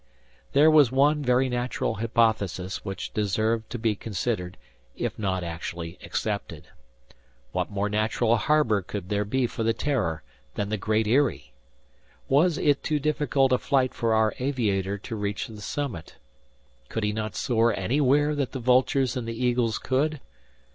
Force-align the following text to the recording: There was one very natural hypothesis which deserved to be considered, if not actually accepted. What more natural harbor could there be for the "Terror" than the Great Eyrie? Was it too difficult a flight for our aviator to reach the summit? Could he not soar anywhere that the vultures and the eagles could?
There 0.53 0.71
was 0.71 0.91
one 0.91 1.21
very 1.21 1.47
natural 1.47 1.97
hypothesis 1.97 2.83
which 2.83 3.13
deserved 3.13 3.69
to 3.69 3.77
be 3.77 3.95
considered, 3.95 4.57
if 4.95 5.19
not 5.19 5.43
actually 5.43 5.99
accepted. 6.03 6.69
What 7.51 7.69
more 7.69 7.87
natural 7.87 8.37
harbor 8.37 8.81
could 8.81 9.09
there 9.09 9.25
be 9.25 9.45
for 9.45 9.61
the 9.61 9.75
"Terror" 9.75 10.23
than 10.55 10.69
the 10.69 10.77
Great 10.77 11.07
Eyrie? 11.07 11.53
Was 12.27 12.57
it 12.57 12.81
too 12.81 12.97
difficult 12.97 13.51
a 13.51 13.59
flight 13.59 13.93
for 13.93 14.15
our 14.15 14.33
aviator 14.39 14.97
to 14.97 15.15
reach 15.15 15.45
the 15.45 15.61
summit? 15.61 16.15
Could 16.89 17.03
he 17.03 17.13
not 17.13 17.35
soar 17.35 17.71
anywhere 17.77 18.33
that 18.33 18.53
the 18.53 18.59
vultures 18.59 19.15
and 19.15 19.27
the 19.27 19.45
eagles 19.45 19.77
could? 19.77 20.19